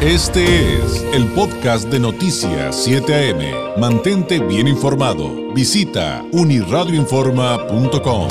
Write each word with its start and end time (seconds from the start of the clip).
Este 0.00 0.76
es 0.76 1.02
el 1.12 1.26
podcast 1.32 1.88
de 1.88 1.98
Noticias 1.98 2.84
7 2.84 3.32
AM. 3.32 3.80
Mantente 3.80 4.38
bien 4.38 4.68
informado. 4.68 5.52
Visita 5.52 6.24
uniradioinforma.com. 6.30 8.28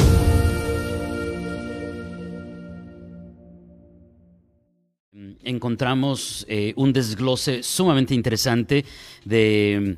Encontramos 5.43 6.45
eh, 6.47 6.71
un 6.77 6.93
desglose 6.93 7.61
sumamente 7.63 8.15
interesante 8.15 8.85
de 9.25 9.97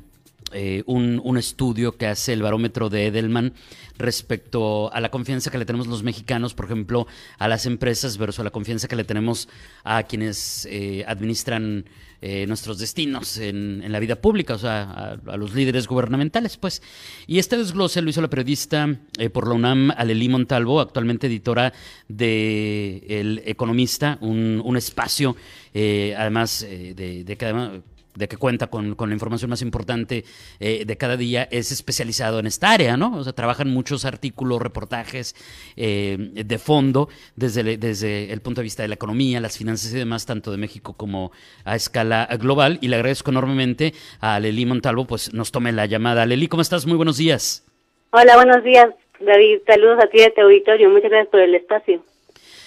eh, 0.52 0.82
un, 0.86 1.20
un, 1.22 1.38
estudio 1.38 1.96
que 1.96 2.06
hace 2.06 2.32
el 2.32 2.42
barómetro 2.42 2.88
de 2.88 3.06
Edelman 3.06 3.54
respecto 4.00 4.92
a 4.92 5.00
la 5.00 5.10
confianza 5.10 5.50
que 5.50 5.58
le 5.58 5.64
tenemos 5.64 5.86
los 5.86 6.02
mexicanos, 6.02 6.54
por 6.54 6.64
ejemplo, 6.64 7.06
a 7.38 7.48
las 7.48 7.66
empresas 7.66 8.18
versus 8.18 8.40
a 8.40 8.44
la 8.44 8.50
confianza 8.50 8.88
que 8.88 8.96
le 8.96 9.04
tenemos 9.04 9.48
a 9.84 10.02
quienes 10.04 10.66
eh, 10.70 11.04
administran 11.06 11.84
eh, 12.22 12.46
nuestros 12.46 12.78
destinos 12.78 13.38
en, 13.38 13.82
en, 13.82 13.92
la 13.92 14.00
vida 14.00 14.16
pública, 14.16 14.54
o 14.54 14.58
sea, 14.58 15.18
a, 15.26 15.36
los 15.36 15.54
líderes 15.54 15.86
gubernamentales, 15.86 16.56
pues. 16.56 16.82
Y 17.26 17.38
este 17.38 17.56
desglose 17.56 18.02
lo 18.02 18.10
hizo 18.10 18.20
la 18.20 18.28
periodista 18.28 18.98
eh, 19.18 19.30
por 19.30 19.46
la 19.46 19.54
UNAM, 19.54 19.90
Aleli 19.96 20.28
Montalvo, 20.28 20.80
actualmente 20.80 21.28
editora 21.28 21.72
de 22.08 23.04
El 23.08 23.42
Economista, 23.44 24.18
un, 24.20 24.60
un 24.64 24.76
espacio, 24.76 25.36
además 25.72 26.60
de, 26.60 27.24
de 27.24 27.36
que 27.36 27.82
de 28.14 28.28
que 28.28 28.36
cuenta 28.36 28.66
con, 28.68 28.94
con, 28.94 29.10
la 29.10 29.14
información 29.14 29.50
más 29.50 29.62
importante 29.62 30.24
eh, 30.58 30.84
de 30.84 30.96
cada 30.96 31.16
día, 31.16 31.48
es 31.50 31.72
especializado 31.72 32.38
en 32.38 32.46
esta 32.46 32.70
área, 32.70 32.96
¿no? 32.96 33.16
O 33.16 33.24
sea, 33.24 33.32
trabajan 33.32 33.70
muchos 33.70 34.04
artículos, 34.04 34.60
reportajes 34.60 35.34
eh, 35.76 36.16
de 36.18 36.58
fondo 36.58 37.08
desde, 37.36 37.76
desde 37.76 38.32
el 38.32 38.40
punto 38.40 38.60
de 38.60 38.64
vista 38.64 38.82
de 38.82 38.88
la 38.88 38.94
economía, 38.94 39.40
las 39.40 39.58
finanzas 39.58 39.92
y 39.92 39.98
demás, 39.98 40.26
tanto 40.26 40.50
de 40.50 40.58
México 40.58 40.94
como 40.94 41.32
a 41.64 41.76
escala 41.76 42.28
global. 42.38 42.78
Y 42.80 42.88
le 42.88 42.96
agradezco 42.96 43.30
enormemente 43.30 43.94
a 44.20 44.40
Leli 44.40 44.66
Montalvo, 44.66 45.06
pues 45.06 45.32
nos 45.32 45.52
tome 45.52 45.72
la 45.72 45.86
llamada. 45.86 46.26
Leli, 46.26 46.48
¿cómo 46.48 46.62
estás? 46.62 46.86
Muy 46.86 46.96
buenos 46.96 47.16
días. 47.16 47.66
Hola, 48.12 48.34
buenos 48.34 48.64
días, 48.64 48.88
David. 49.20 49.60
Saludos 49.66 49.98
a 50.02 50.08
ti 50.08 50.18
de 50.18 50.30
tu 50.30 50.40
auditorio. 50.40 50.90
Muchas 50.90 51.10
gracias 51.10 51.28
por 51.28 51.40
el 51.40 51.54
espacio. 51.54 52.02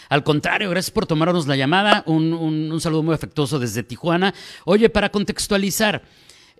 Al 0.09 0.23
contrario, 0.23 0.69
gracias 0.69 0.91
por 0.91 1.05
tomarnos 1.05 1.47
la 1.47 1.55
llamada. 1.55 2.03
Un, 2.05 2.33
un, 2.33 2.71
un 2.71 2.81
saludo 2.81 3.03
muy 3.03 3.15
afectuoso 3.15 3.59
desde 3.59 3.83
Tijuana. 3.83 4.33
Oye, 4.65 4.89
para 4.89 5.09
contextualizar, 5.09 6.03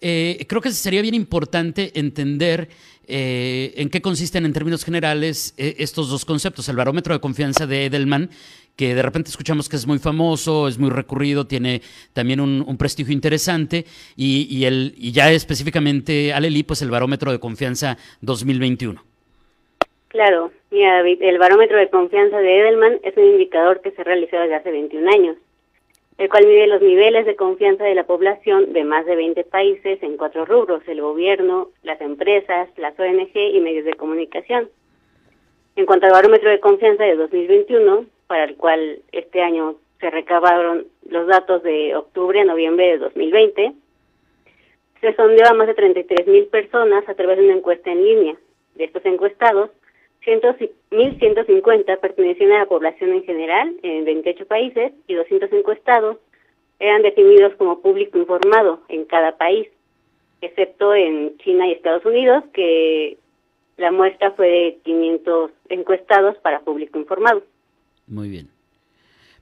eh, 0.05 0.45
creo 0.49 0.61
que 0.61 0.71
sería 0.71 1.01
bien 1.01 1.15
importante 1.15 1.97
entender 1.97 2.67
eh, 3.07 3.73
en 3.77 3.89
qué 3.89 4.01
consisten 4.01 4.45
en 4.45 4.51
términos 4.51 4.83
generales 4.83 5.53
eh, 5.57 5.75
estos 5.79 6.09
dos 6.09 6.25
conceptos. 6.25 6.67
El 6.67 6.75
barómetro 6.75 7.13
de 7.13 7.21
confianza 7.21 7.65
de 7.67 7.85
Edelman, 7.85 8.29
que 8.75 8.95
de 8.95 9.01
repente 9.01 9.29
escuchamos 9.29 9.69
que 9.69 9.77
es 9.77 9.87
muy 9.87 9.99
famoso, 9.99 10.67
es 10.67 10.77
muy 10.77 10.89
recurrido, 10.89 11.47
tiene 11.47 11.81
también 12.11 12.41
un, 12.41 12.65
un 12.67 12.75
prestigio 12.75 13.13
interesante, 13.13 13.85
y, 14.17 14.47
y, 14.49 14.65
el, 14.65 14.93
y 14.97 15.13
ya 15.13 15.31
específicamente 15.31 16.33
Aleli, 16.33 16.63
pues 16.63 16.81
el 16.81 16.91
barómetro 16.91 17.31
de 17.31 17.39
confianza 17.39 17.97
2021. 18.19 19.01
Claro, 20.09 20.51
mira 20.73 21.01
el 21.01 21.37
barómetro 21.37 21.77
de 21.77 21.89
confianza 21.89 22.39
de 22.39 22.59
Edelman 22.59 22.99
es 23.03 23.15
un 23.15 23.25
indicador 23.25 23.81
que 23.81 23.91
se 23.91 24.03
realizó 24.03 24.37
desde 24.37 24.55
hace 24.55 24.71
21 24.71 25.07
años, 25.11 25.37
el 26.17 26.29
cual 26.29 26.47
mide 26.47 26.65
los 26.65 26.81
niveles 26.81 27.27
de 27.27 27.35
confianza 27.35 27.83
de 27.83 27.93
la 27.93 28.05
población 28.05 28.73
de 28.73 28.83
más 28.83 29.05
de 29.05 29.15
20 29.15 29.43
países 29.43 30.01
en 30.01 30.17
cuatro 30.17 30.45
rubros, 30.45 30.81
el 30.87 31.01
gobierno, 31.01 31.69
las 31.83 32.01
empresas, 32.01 32.69
las 32.77 32.99
ONG 32.99 33.35
y 33.35 33.59
medios 33.59 33.85
de 33.85 33.93
comunicación. 33.93 34.67
En 35.75 35.85
cuanto 35.85 36.07
al 36.07 36.13
barómetro 36.13 36.49
de 36.49 36.59
confianza 36.59 37.03
de 37.03 37.17
2021, 37.17 38.05
para 38.25 38.45
el 38.45 38.55
cual 38.55 38.99
este 39.11 39.41
año 39.41 39.75
se 39.99 40.09
recabaron 40.09 40.87
los 41.07 41.27
datos 41.27 41.61
de 41.61 41.95
octubre 41.95 42.39
a 42.39 42.45
noviembre 42.45 42.87
de 42.87 42.97
2020, 42.97 43.73
se 45.01 45.15
sondeó 45.15 45.47
a 45.47 45.53
más 45.53 45.67
de 45.67 45.75
33 45.75 46.27
mil 46.27 46.45
personas 46.45 47.07
a 47.07 47.13
través 47.13 47.37
de 47.37 47.45
una 47.45 47.57
encuesta 47.57 47.91
en 47.91 48.03
línea. 48.03 48.35
De 48.75 48.85
estos 48.85 49.05
encuestados, 49.05 49.69
1.150 50.25 51.99
pertenecían 51.99 52.51
a 52.53 52.59
la 52.59 52.65
población 52.65 53.11
en 53.11 53.23
general 53.23 53.75
en 53.83 54.05
28 54.05 54.45
países 54.47 54.93
y 55.07 55.15
200 55.15 55.51
encuestados 55.51 56.17
eran 56.79 57.01
definidos 57.01 57.55
como 57.55 57.79
público 57.81 58.17
informado 58.17 58.81
en 58.89 59.05
cada 59.05 59.37
país, 59.37 59.67
excepto 60.41 60.93
en 60.93 61.37
China 61.37 61.67
y 61.67 61.73
Estados 61.73 62.05
Unidos, 62.05 62.43
que 62.53 63.17
la 63.77 63.91
muestra 63.91 64.31
fue 64.31 64.47
de 64.47 64.77
500 64.83 65.51
encuestados 65.69 66.37
para 66.37 66.61
público 66.61 66.99
informado. 66.99 67.43
Muy 68.07 68.29
bien. 68.29 68.52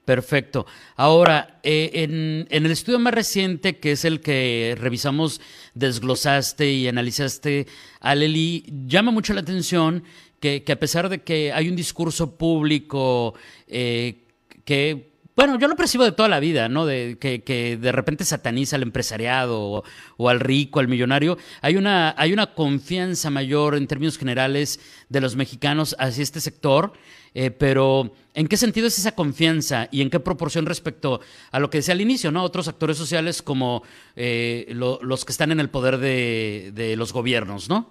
Perfecto. 0.06 0.66
Ahora, 0.96 1.60
eh, 1.62 1.92
en, 1.94 2.48
en, 2.50 2.66
el 2.66 2.72
estudio 2.72 2.98
más 2.98 3.14
reciente, 3.14 3.78
que 3.78 3.92
es 3.92 4.04
el 4.04 4.20
que 4.20 4.76
revisamos, 4.80 5.42
desglosaste 5.76 6.72
y 6.72 6.88
analizaste, 6.88 7.68
Aleli, 8.00 8.66
llama 8.88 9.12
mucho 9.12 9.34
la 9.34 9.42
atención 9.42 10.04
que, 10.40 10.64
que, 10.64 10.72
a 10.72 10.80
pesar 10.80 11.08
de 11.08 11.22
que 11.22 11.54
hay 11.54 11.70
un 11.70 11.76
discurso 11.76 12.36
público 12.36 13.36
eh, 13.68 14.26
que, 14.66 15.11
bueno, 15.36 15.58
yo 15.58 15.68
lo 15.68 15.76
percibo 15.76 16.04
de 16.04 16.12
toda 16.12 16.28
la 16.28 16.40
vida, 16.40 16.68
¿no? 16.68 16.86
De, 16.86 17.18
que, 17.20 17.42
que 17.42 17.78
de 17.78 17.92
repente 17.92 18.26
sataniza 18.26 18.76
al 18.76 18.84
empresariado 18.84 19.84
o, 20.18 20.30
al 20.30 20.40
rico, 20.40 20.80
al 20.80 20.88
millonario, 20.88 21.38
hay 21.62 21.78
una, 21.78 22.14
hay 22.18 22.34
una 22.34 22.54
confianza 22.54 23.30
mayor 23.30 23.76
en 23.76 23.88
términos 23.88 24.18
generales 24.18 24.80
de 25.10 25.22
los 25.22 25.36
mexicanos 25.36 25.96
hacia 26.00 26.22
este 26.22 26.42
sector, 26.42 26.92
eh, 27.34 27.50
pero 27.50 28.12
¿en 28.34 28.48
qué 28.48 28.58
sentido 28.58 28.88
es 28.88 29.00
esa 29.00 29.16
confianza 29.16 29.88
y 29.90 30.02
en 30.02 30.10
qué 30.10 30.20
proporción 30.20 30.66
respecto 30.66 31.22
a 31.52 31.60
lo 31.60 31.70
que 31.70 31.78
decía 31.78 31.94
al 31.94 32.02
inicio, 32.02 32.32
¿no? 32.32 32.44
Otros 32.44 32.68
actores 32.68 32.98
sociales 32.98 33.42
como 33.42 33.84
eh, 34.18 34.68
lo, 34.70 35.00
los 35.02 35.24
que 35.24 35.32
están 35.32 35.52
en 35.52 35.62
el 35.62 35.70
poder 35.70 35.98
de, 35.98 36.72
de 36.74 36.98
los 36.98 37.14
gobiernos, 37.14 37.70
¿no? 37.70 37.90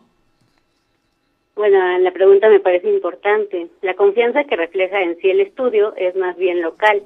Bueno, 1.57 1.99
la 1.99 2.11
pregunta 2.13 2.49
me 2.49 2.61
parece 2.61 2.89
importante. 2.89 3.69
La 3.83 3.95
confianza 3.95 4.45
que 4.45 4.57
refleja 4.57 5.03
en 5.03 5.19
sí 5.19 5.29
el 5.29 5.41
estudio 5.41 5.95
es 5.97 6.17
más 6.17 6.37
bien 6.39 6.63
local, 6.63 7.03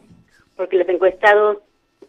porque 0.57 0.77
los 0.77 0.89
encuestados 0.89 1.59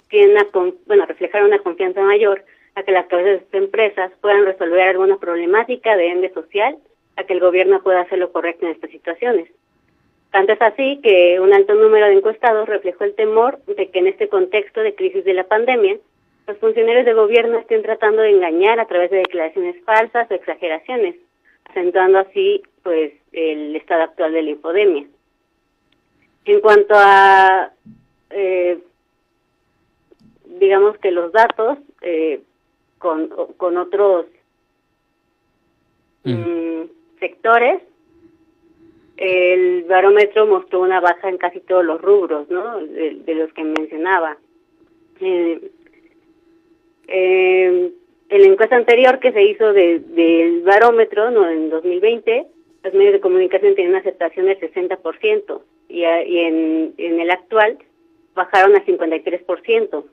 tienen 0.09 0.31
una, 0.31 0.47
bueno, 0.85 1.06
reflejaron 1.06 1.47
una 1.47 1.59
confianza 1.59 2.01
mayor 2.01 2.44
a 2.75 2.83
que 2.83 2.91
las 2.91 3.07
cabezas 3.07 3.31
de 3.31 3.45
estas 3.45 3.61
empresas 3.61 4.11
puedan 4.22 4.45
resolver 4.45 4.81
alguna 4.81 5.17
problemática 5.17 5.95
de 5.95 6.09
ende 6.09 6.33
social, 6.33 6.78
a 7.16 7.23
que 7.23 7.33
el 7.33 7.39
gobierno 7.39 7.81
pueda 7.81 8.01
hacer 8.01 8.19
lo 8.19 8.31
correcto 8.31 8.66
en 8.66 8.73
estas 8.73 8.91
situaciones. 8.91 9.50
Tanto 10.31 10.51
es 10.51 10.61
así 10.61 11.00
que 11.01 11.39
un 11.39 11.53
alto 11.53 11.75
número 11.75 12.07
de 12.07 12.13
encuestados 12.13 12.67
reflejó 12.67 13.06
el 13.06 13.16
temor 13.16 13.59
de 13.67 13.89
que 13.89 14.00
en 14.00 14.07
este 14.07 14.28
contexto 14.28 14.81
de 14.81 14.94
crisis 14.94 15.23
de 15.23 15.33
la 15.33 15.45
pandemia, 15.45 15.97
los 16.45 16.57
funcionarios 16.57 17.06
de 17.06 17.13
gobierno 17.13 17.57
estén 17.57 17.81
tratando 17.81 18.22
de 18.22 18.31
engañar 18.31 18.79
a 18.79 18.85
través 18.85 19.12
de 19.12 19.17
declaraciones 19.17 19.81
falsas 19.85 20.29
o 20.29 20.33
exageraciones, 20.33 21.16
acentuando 21.63 22.19
así 22.19 22.62
pues 22.83 23.13
el 23.31 23.75
estado 23.77 24.03
actual 24.03 24.33
de 24.33 24.44
la 24.44 24.50
infodemia. 24.51 25.06
En 26.44 26.59
cuanto 26.59 26.94
a, 26.95 27.72
eh, 28.30 28.80
digamos 30.59 30.97
que 30.97 31.12
los 31.12 31.31
datos 31.31 31.78
eh, 32.02 32.41
con, 32.97 33.30
con 33.58 33.78
otros 33.78 34.25
mm, 36.24 36.84
sectores, 37.19 37.81
el 39.18 39.84
barómetro 39.84 40.46
mostró 40.46 40.81
una 40.81 41.00
baja 41.00 41.30
en 41.30 41.38
casi 41.38 41.59
todos 41.62 41.86
los 41.86 42.02
rubros, 42.02 42.50
¿no? 42.50 42.78
De, 42.86 43.16
de 43.25 43.36
los 43.36 43.52
que 43.53 43.63
mencionaba. 43.63 44.38
Eh, 45.22 45.72
eh, 47.07 47.92
en 48.28 48.42
la 48.42 48.47
encuesta 48.47 48.75
anterior 48.75 49.19
que 49.19 49.31
se 49.31 49.44
hizo 49.44 49.72
del 49.72 50.16
de, 50.16 50.62
barómetro, 50.66 51.31
no 51.31 51.47
en 51.47 51.69
2020, 51.69 52.47
los 52.84 52.94
medios 52.94 53.13
de 53.13 53.19
comunicación 53.22 53.75
tienen 53.75 53.92
una 53.92 54.00
aceptación 54.00 54.47
del 54.47 54.59
60% 54.59 55.62
y, 55.88 56.00
y 56.00 56.40
en, 56.40 56.94
en 56.97 57.19
el 57.19 57.31
actual 57.31 57.78
bajaron 58.35 58.75
a 58.75 58.85
53%. 58.85 60.06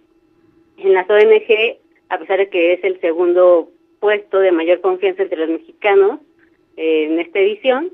En 0.79 0.93
las 0.95 1.11
ONG, 1.11 1.77
a 2.09 2.19
pesar 2.19 2.39
de 2.39 2.49
que 2.49 2.73
es 2.73 2.85
el 2.85 3.01
segundo 3.01 3.71
puesto 4.01 4.39
de 4.39 4.53
mayor 4.53 4.81
confianza 4.81 5.23
entre 5.23 5.39
los 5.39 5.61
mexicanos 5.61 6.21
eh, 6.77 7.05
en 7.05 7.21
esta 7.21 7.39
edición, 7.41 7.91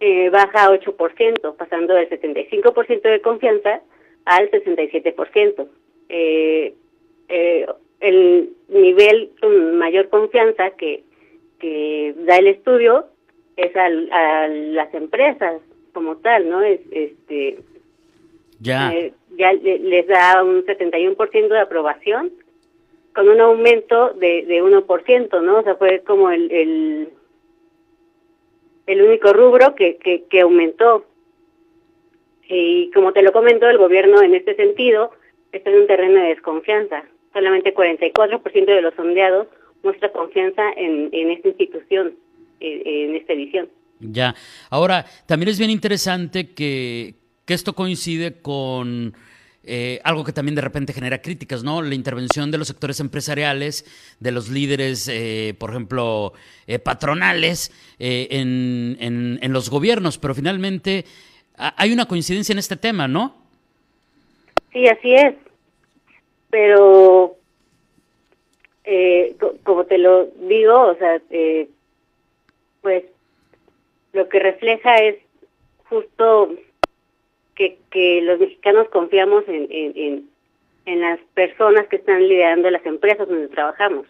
eh, 0.00 0.30
baja 0.30 0.66
a 0.66 0.70
8%, 0.70 1.56
pasando 1.56 1.94
del 1.94 2.08
75% 2.08 3.02
de 3.02 3.20
confianza 3.20 3.80
al 4.24 4.50
67%. 4.50 5.68
Eh, 6.08 6.74
eh, 7.28 7.66
el 8.00 8.50
nivel 8.68 9.30
con 9.40 9.78
mayor 9.78 10.08
confianza 10.10 10.70
que, 10.70 11.02
que 11.58 12.14
da 12.18 12.36
el 12.36 12.48
estudio 12.48 13.06
es 13.56 13.74
al, 13.74 14.12
a 14.12 14.48
las 14.48 14.92
empresas 14.94 15.60
como 15.92 16.16
tal, 16.18 16.48
¿no? 16.50 16.62
Es, 16.62 16.80
este 16.90 17.58
ya, 18.60 18.92
eh, 18.92 19.12
ya 19.36 19.52
les 19.52 20.06
da 20.06 20.42
un 20.42 20.64
71% 20.64 21.48
de 21.48 21.58
aprobación 21.60 22.32
con 23.14 23.28
un 23.28 23.40
aumento 23.40 24.10
de, 24.10 24.44
de 24.44 24.62
1%, 24.62 25.42
¿no? 25.42 25.58
O 25.58 25.62
sea, 25.62 25.76
fue 25.76 26.00
como 26.00 26.30
el, 26.30 26.52
el, 26.52 27.08
el 28.86 29.02
único 29.02 29.32
rubro 29.32 29.74
que, 29.74 29.96
que, 29.96 30.24
que 30.24 30.40
aumentó. 30.42 31.06
Y 32.48 32.90
como 32.92 33.12
te 33.12 33.22
lo 33.22 33.32
comento, 33.32 33.68
el 33.68 33.78
gobierno 33.78 34.22
en 34.22 34.34
este 34.34 34.54
sentido 34.54 35.12
está 35.50 35.70
en 35.70 35.80
un 35.80 35.86
terreno 35.86 36.20
de 36.20 36.28
desconfianza. 36.28 37.04
Solamente 37.32 37.74
44% 37.74 38.66
de 38.66 38.82
los 38.82 38.94
sondeados 38.94 39.48
muestra 39.82 40.12
confianza 40.12 40.62
en, 40.76 41.08
en 41.12 41.30
esta 41.30 41.48
institución, 41.48 42.14
en, 42.60 43.14
esta 43.14 43.32
edición. 43.32 43.68
Ya. 44.00 44.34
Ahora, 44.70 45.06
también 45.26 45.48
es 45.50 45.58
bien 45.58 45.70
interesante 45.70 46.54
que, 46.54 47.14
que 47.46 47.54
esto 47.54 47.74
coincide 47.74 48.34
con 48.42 49.14
eh, 49.68 50.00
algo 50.04 50.24
que 50.24 50.32
también 50.32 50.54
de 50.54 50.60
repente 50.60 50.92
genera 50.92 51.22
críticas, 51.22 51.64
¿no? 51.64 51.82
La 51.82 51.94
intervención 51.94 52.50
de 52.52 52.58
los 52.58 52.68
sectores 52.68 53.00
empresariales, 53.00 53.84
de 54.20 54.30
los 54.30 54.48
líderes, 54.48 55.08
eh, 55.08 55.54
por 55.58 55.70
ejemplo, 55.70 56.34
eh, 56.66 56.78
patronales 56.78 57.72
en, 57.98 58.96
en, 59.00 59.52
los 59.52 59.70
gobiernos, 59.70 60.18
pero 60.18 60.34
finalmente 60.34 61.04
hay 61.56 61.92
una 61.92 62.06
coincidencia 62.06 62.52
en 62.52 62.58
este 62.58 62.76
tema, 62.76 63.08
¿no? 63.08 63.34
Sí, 64.72 64.86
así 64.86 65.14
es. 65.14 65.34
Pero, 66.50 67.36
como 69.64 69.84
te 69.84 69.98
lo 69.98 70.26
digo, 70.48 70.80
o 70.80 70.94
sea, 70.96 71.20
pues 72.82 73.04
lo 74.12 74.28
que 74.28 74.38
refleja 74.38 74.96
es 74.98 75.16
justo 75.88 76.50
que, 77.56 77.78
que 77.90 78.20
los 78.22 78.38
mexicanos 78.38 78.88
confiamos 78.90 79.44
en, 79.48 79.66
en, 79.70 80.30
en, 80.84 81.00
las 81.00 81.18
personas 81.34 81.88
que 81.88 81.96
están 81.96 82.28
liderando 82.28 82.70
las 82.70 82.86
empresas 82.86 83.26
donde 83.26 83.48
trabajamos. 83.48 84.06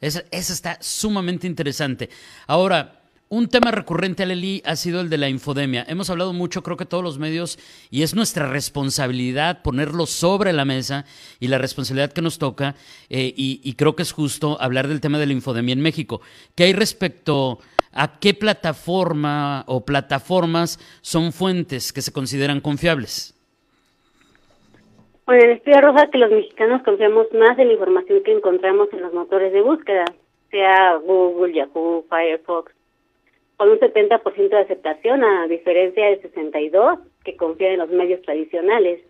Eso, 0.00 0.20
eso 0.30 0.52
está 0.52 0.78
sumamente 0.80 1.46
interesante. 1.46 2.08
Ahora, 2.46 2.97
un 3.28 3.48
tema 3.48 3.70
recurrente, 3.70 4.22
Aleli, 4.22 4.62
ha 4.64 4.76
sido 4.76 5.00
el 5.00 5.10
de 5.10 5.18
la 5.18 5.28
infodemia. 5.28 5.84
Hemos 5.88 6.08
hablado 6.10 6.32
mucho, 6.32 6.62
creo 6.62 6.76
que 6.76 6.86
todos 6.86 7.04
los 7.04 7.18
medios, 7.18 7.58
y 7.90 8.02
es 8.02 8.14
nuestra 8.14 8.48
responsabilidad 8.48 9.62
ponerlo 9.62 10.06
sobre 10.06 10.52
la 10.52 10.64
mesa 10.64 11.04
y 11.38 11.48
la 11.48 11.58
responsabilidad 11.58 12.12
que 12.12 12.22
nos 12.22 12.38
toca, 12.38 12.74
eh, 13.10 13.32
y, 13.36 13.74
creo 13.74 13.94
que 13.94 14.02
es 14.02 14.12
justo 14.12 14.56
hablar 14.60 14.88
del 14.88 15.00
tema 15.00 15.18
de 15.18 15.26
la 15.26 15.32
infodemia 15.32 15.74
en 15.74 15.82
México. 15.82 16.20
¿Qué 16.54 16.64
hay 16.64 16.72
respecto 16.72 17.58
a 17.92 18.18
qué 18.18 18.34
plataforma 18.34 19.64
o 19.66 19.84
plataformas 19.84 20.78
son 21.02 21.32
fuentes 21.32 21.92
que 21.92 22.02
se 22.02 22.12
consideran 22.12 22.60
confiables? 22.60 23.34
Bueno, 25.26 25.52
estudio 25.52 25.78
arroja 25.78 26.08
que 26.10 26.16
los 26.16 26.30
mexicanos 26.30 26.82
confiamos 26.82 27.26
más 27.34 27.58
en 27.58 27.68
la 27.68 27.74
información 27.74 28.22
que 28.24 28.32
encontramos 28.32 28.88
en 28.92 29.02
los 29.02 29.12
motores 29.12 29.52
de 29.52 29.60
búsqueda, 29.60 30.06
sea 30.50 30.94
Google, 30.96 31.52
Yahoo, 31.52 32.06
Firefox, 32.08 32.72
con 33.58 33.70
un 33.70 33.78
70% 33.80 34.48
de 34.48 34.56
aceptación, 34.56 35.24
a 35.24 35.48
diferencia 35.48 36.06
del 36.06 36.22
62% 36.22 37.00
que 37.24 37.36
confía 37.36 37.72
en 37.72 37.80
los 37.80 37.90
medios 37.90 38.22
tradicionales. 38.22 39.00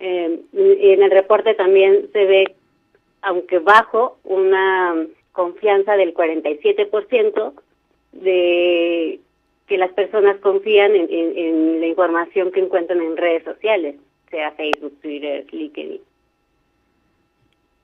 Eh, 0.00 0.40
y 0.52 0.90
en 0.90 1.02
el 1.02 1.10
reporte 1.10 1.54
también 1.54 2.10
se 2.12 2.24
ve, 2.26 2.54
aunque 3.22 3.60
bajo, 3.60 4.18
una 4.24 5.06
confianza 5.30 5.96
del 5.96 6.12
47% 6.12 7.52
de 8.12 9.20
que 9.68 9.78
las 9.78 9.92
personas 9.92 10.36
confían 10.40 10.96
en, 10.96 11.80
la 11.80 11.86
información 11.86 12.50
que 12.50 12.58
encuentran 12.58 13.00
en 13.00 13.16
redes 13.16 13.44
sociales, 13.44 13.94
sea 14.30 14.50
Facebook, 14.50 14.98
Twitter, 15.00 15.46
LinkedIn. 15.52 16.00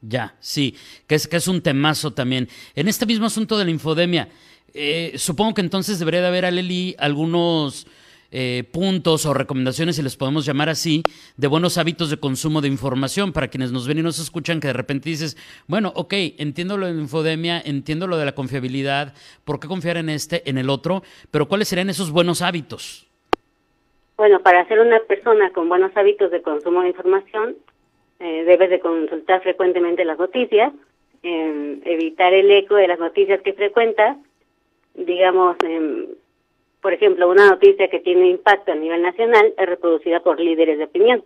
Ya, 0.01 0.35
sí, 0.41 0.75
que 1.07 1.15
es, 1.15 1.29
que 1.29 1.37
es 1.37 1.47
un 1.47 1.63
temazo 1.63 2.13
también. 2.13 2.49
En 2.75 2.89
este 2.89 3.07
mismo 3.07 3.27
asunto 3.27 3.57
de 3.57 3.65
la 3.65 3.71
infodemia, 3.71 4.29
eh, 4.77 5.13
supongo 5.17 5.55
que 5.55 5.61
entonces 5.63 5.99
debería 5.99 6.21
de 6.21 6.29
haber, 6.29 6.45
Aleli, 6.45 6.95
algunos 6.99 7.87
eh, 8.31 8.65
puntos 8.73 9.25
o 9.25 9.35
recomendaciones, 9.35 9.97
si 9.97 10.03
les 10.03 10.17
podemos 10.17 10.45
llamar 10.45 10.69
así, 10.69 11.03
de 11.37 11.47
buenos 11.47 11.79
hábitos 11.79 12.11
de 12.11 12.19
consumo 12.19 12.61
de 12.61 12.69
información 12.69 13.33
para 13.33 13.49
quienes 13.49 13.73
nos 13.73 13.87
ven 13.89 13.99
y 13.99 14.03
nos 14.03 14.19
escuchan, 14.19 14.61
que 14.61 14.67
de 14.67 14.73
repente 14.73 15.09
dices, 15.09 15.37
bueno, 15.69 15.93
ok, 15.95 16.13
entiendo 16.39 16.77
lo 16.77 16.87
de 16.87 16.95
la 16.95 17.01
infodemia, 17.01 17.63
entiendo 17.65 18.07
lo 18.07 18.17
de 18.17 18.25
la 18.25 18.35
confiabilidad, 18.35 19.15
¿por 19.45 19.61
qué 19.61 19.69
confiar 19.69 19.97
en 19.97 20.09
este, 20.09 20.49
en 20.51 20.59
el 20.59 20.71
otro? 20.71 21.03
Pero 21.31 21.47
¿cuáles 21.49 21.69
serían 21.69 21.89
esos 21.89 22.11
buenos 22.11 22.43
hábitos? 22.43 23.07
Bueno, 24.17 24.41
para 24.41 24.67
ser 24.67 24.81
una 24.81 24.99
persona 25.01 25.51
con 25.53 25.69
buenos 25.69 25.97
hábitos 25.97 26.31
de 26.31 26.43
consumo 26.43 26.83
de 26.83 26.89
información, 26.89 27.57
eh, 28.19 28.45
debes 28.45 28.71
de 28.71 28.81
consultar 28.81 29.43
frecuentemente 29.43 30.05
las 30.05 30.19
noticias, 30.19 30.73
eh, 31.23 31.81
evitar 31.85 32.33
el 32.33 32.51
eco 32.51 32.77
de 32.77 32.89
las 32.89 32.99
noticias 32.99 33.41
que 33.43 33.53
frecuentas, 33.53 34.17
digamos, 34.97 35.57
eh, 35.65 36.09
por 36.81 36.93
ejemplo, 36.93 37.29
una 37.29 37.51
noticia 37.51 37.89
que 37.89 38.01
tiene 38.01 38.29
impacto 38.29 38.73
a 38.73 38.77
nivel 38.77 39.03
nacional 39.03 39.55
es 39.57 39.67
reproducida 39.67 40.21
por 40.21 40.41
líderes 40.41 40.79
de 40.79 40.85
opinión, 40.85 41.25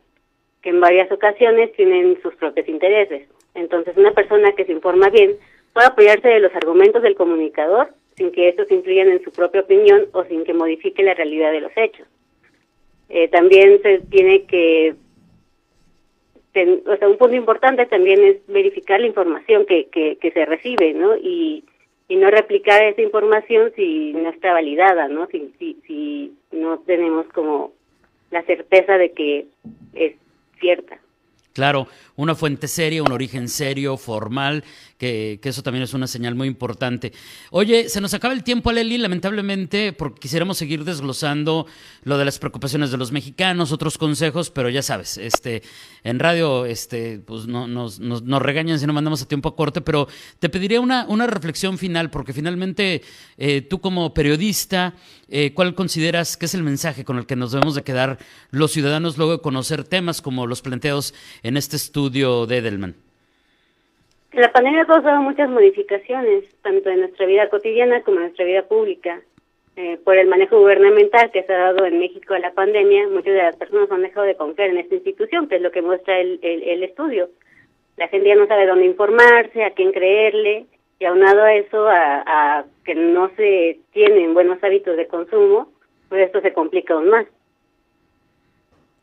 que 0.62 0.70
en 0.70 0.81
varias 0.81 1.11
ocasiones 1.12 1.72
tienen 1.72 2.20
sus 2.22 2.34
propios 2.34 2.69
intereses. 2.69 3.28
Entonces, 3.55 3.96
una 3.96 4.12
persona 4.12 4.52
que 4.52 4.64
se 4.64 4.72
informa 4.72 5.08
bien 5.08 5.37
puede 5.72 5.87
apoyarse 5.87 6.28
de 6.28 6.40
los 6.40 6.55
argumentos 6.55 7.02
del 7.02 7.14
comunicador 7.14 7.88
sin 8.17 8.32
que 8.32 8.49
estos 8.49 8.70
influyan 8.70 9.08
en 9.08 9.22
su 9.22 9.31
propia 9.32 9.62
opinión 9.62 10.06
o 10.12 10.25
sin 10.25 10.44
que 10.44 10.52
modifique 10.52 11.02
la 11.02 11.14
realidad 11.14 11.52
de 11.52 11.61
los 11.61 11.72
hechos. 11.76 12.06
Eh, 13.08 13.28
también 13.28 13.81
se 13.82 13.99
tiene 14.11 14.44
que, 14.44 14.94
o 16.87 16.96
sea, 16.96 17.08
un 17.08 17.17
punto 17.17 17.34
importante 17.34 17.87
también 17.87 18.22
es 18.22 18.37
verificar 18.46 19.00
la 19.00 19.06
información 19.06 19.64
que, 19.67 19.87
que, 19.87 20.17
que 20.17 20.31
se 20.32 20.44
recibe, 20.44 20.93
¿no? 20.93 21.17
Y 21.17 21.64
y 22.10 22.16
no 22.16 22.28
replicar 22.28 22.82
esa 22.82 23.02
información 23.02 23.72
si 23.76 24.12
no 24.12 24.30
está 24.30 24.52
validada, 24.52 25.06
¿no? 25.06 25.28
Si, 25.28 25.54
si, 25.60 25.76
si 25.86 26.36
no 26.50 26.80
tenemos 26.80 27.24
como 27.28 27.70
la 28.32 28.42
certeza 28.42 28.98
de 28.98 29.12
que 29.12 29.46
es 29.94 30.16
cierta. 30.58 31.00
Claro, 31.60 31.88
una 32.16 32.34
fuente 32.34 32.68
seria, 32.68 33.02
un 33.02 33.12
origen 33.12 33.46
serio, 33.46 33.98
formal, 33.98 34.64
que, 34.96 35.38
eso 35.42 35.62
también 35.62 35.82
es 35.82 35.92
una 35.92 36.06
señal 36.06 36.34
muy 36.34 36.48
importante. 36.48 37.12
Oye, 37.50 37.90
se 37.90 38.00
nos 38.00 38.14
acaba 38.14 38.32
el 38.32 38.44
tiempo, 38.44 38.70
Aleli, 38.70 38.96
lamentablemente, 38.96 39.92
porque 39.92 40.20
quisiéramos 40.20 40.56
seguir 40.56 40.84
desglosando 40.84 41.66
lo 42.04 42.16
de 42.16 42.24
las 42.24 42.38
preocupaciones 42.38 42.90
de 42.90 42.96
los 42.96 43.12
mexicanos, 43.12 43.72
otros 43.72 43.98
consejos, 43.98 44.50
pero 44.50 44.70
ya 44.70 44.80
sabes, 44.80 45.18
este, 45.18 45.62
en 46.02 46.18
radio, 46.18 46.64
este, 46.64 47.18
pues 47.18 47.46
no, 47.46 47.66
nos, 47.66 47.98
regañan 48.42 48.78
si 48.78 48.86
no 48.86 48.94
mandamos 48.94 49.20
a 49.20 49.28
tiempo 49.28 49.50
a 49.50 49.56
corte, 49.56 49.82
pero 49.82 50.08
te 50.38 50.48
pediría 50.48 50.80
una, 50.80 51.04
una 51.08 51.26
reflexión 51.26 51.76
final, 51.76 52.10
porque 52.10 52.32
finalmente 52.32 53.02
eh, 53.36 53.60
tú 53.60 53.80
como 53.80 54.14
periodista, 54.14 54.94
eh, 55.28 55.52
¿cuál 55.54 55.74
consideras 55.74 56.36
que 56.36 56.46
es 56.46 56.54
el 56.54 56.62
mensaje 56.62 57.04
con 57.04 57.18
el 57.18 57.26
que 57.26 57.36
nos 57.36 57.52
debemos 57.52 57.74
de 57.74 57.82
quedar 57.82 58.18
los 58.50 58.72
ciudadanos 58.72 59.16
luego 59.16 59.32
de 59.32 59.40
conocer 59.40 59.84
temas 59.84 60.20
como 60.20 60.46
los 60.46 60.60
planteados 60.60 61.14
en 61.42 61.50
este 61.56 61.76
estudio 61.76 62.47
de 62.47 62.58
Edelman? 62.58 62.94
La 64.32 64.53
pandemia 64.53 64.82
ha 64.82 64.86
causado 64.86 65.20
muchas 65.22 65.51
modificaciones, 65.51 66.44
tanto 66.63 66.89
en 66.89 67.01
nuestra 67.01 67.27
vida 67.27 67.48
cotidiana 67.48 68.03
como 68.03 68.19
en 68.19 68.24
nuestra 68.24 68.44
vida 68.44 68.63
pública. 68.63 69.20
Eh, 69.77 69.98
por 70.05 70.17
el 70.17 70.29
manejo 70.29 70.58
gubernamental 70.58 71.31
que 71.31 71.43
se 71.43 71.53
ha 71.53 71.58
dado 71.58 71.86
en 71.86 71.98
México 71.98 72.34
a 72.34 72.39
la 72.39 72.53
pandemia, 72.53 73.08
muchas 73.08 73.34
de 73.34 73.43
las 73.43 73.56
personas 73.56 73.91
han 73.91 74.03
dejado 74.03 74.27
de 74.27 74.36
confiar 74.36 74.69
en 74.70 74.79
esta 74.79 74.94
institución, 74.94 75.48
que 75.48 75.56
es 75.56 75.63
lo 75.63 75.70
que 75.70 75.82
muestra 75.82 76.19
el, 76.19 76.39
el, 76.43 76.82
estudio. 76.82 77.31
La 77.96 78.08
gente 78.08 78.29
ya 78.29 78.34
no 78.34 78.46
sabe 78.46 78.67
dónde 78.67 78.86
informarse, 78.86 79.65
a 79.65 79.70
quién 79.70 79.93
creerle, 79.93 80.67
y 80.98 81.05
aunado 81.06 81.43
a 81.43 81.55
eso, 81.55 81.89
a, 81.89 82.22
a 82.27 82.65
que 82.84 82.94
no 82.94 83.31
se 83.36 83.79
tienen 83.93 84.34
buenos 84.34 84.63
hábitos 84.63 84.96
de 84.96 85.06
consumo, 85.06 85.72
pues 86.08 86.27
esto 86.27 86.41
se 86.41 86.53
complica 86.53 86.94
aún 86.94 87.08
más. 87.08 87.27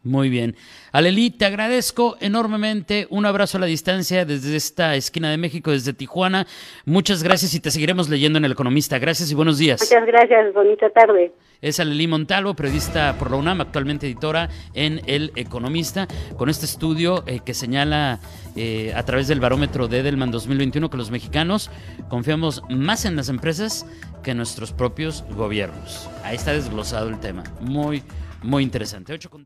Muy 0.08 0.30
bien. 0.30 0.56
Aleli, 0.94 1.32
te 1.32 1.46
agradezco 1.46 2.16
enormemente. 2.22 3.08
Un 3.10 3.26
abrazo 3.26 3.58
a 3.58 3.62
la 3.62 3.68
distancia 3.68 4.24
desde 4.24 4.56
esta 4.56 4.96
esquina 4.96 5.30
de 5.30 5.38
México, 5.38 5.72
desde 5.72 5.94
Tijuana. 5.94 6.48
Muchas 6.86 7.24
gracias 7.24 7.54
y 7.54 7.60
te 7.60 7.72
seguiremos 7.72 8.10
leyendo 8.10 8.38
en 8.38 8.46
El 8.46 8.54
Economista. 8.54 8.98
Gracias 9.00 9.30
y 9.30 9.36
buenos 9.36 9.58
días. 9.58 9.82
Muchas 9.82 10.06
gracias. 10.08 10.54
Bonita 10.54 10.90
tarde. 10.90 11.34
Es 11.62 11.80
Aleli 11.80 12.08
Montalvo, 12.08 12.54
periodista 12.56 13.18
por 13.18 13.32
la 13.32 13.38
UNAM, 13.38 13.62
actualmente 13.62 14.06
editora 14.06 14.50
en 14.74 15.02
El 15.08 15.32
Economista, 15.36 16.08
con 16.38 16.50
este 16.50 16.66
estudio 16.66 17.24
eh, 17.28 17.40
que 17.44 17.54
señala 17.54 18.20
eh, 18.56 18.94
a 18.96 19.04
través 19.04 19.28
del 19.28 19.40
barómetro 19.40 19.88
de 19.88 20.00
Edelman 20.00 20.32
2021 20.32 20.90
que 20.90 20.98
los 20.98 21.12
mexicanos 21.12 21.70
confiamos 22.10 22.64
más 22.70 23.06
en 23.06 23.16
las 23.16 23.30
empresas 23.30 23.86
que 24.24 24.32
en 24.32 24.38
nuestros 24.38 24.72
propios 24.72 25.26
gobiernos. 25.32 26.10
Ahí 26.24 26.36
está 26.36 26.54
desglosado 26.54 27.10
el 27.10 27.20
tema. 27.20 27.44
Muy, 27.60 28.04
muy 28.44 28.64
interesante. 28.64 29.14
8 29.14 29.30
con 29.30 29.46